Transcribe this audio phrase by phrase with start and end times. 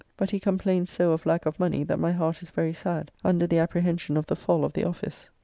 [0.17, 3.45] But he complains so of lack of money, that my heart is very sad, under
[3.45, 5.29] the apprehension of the fall of the office.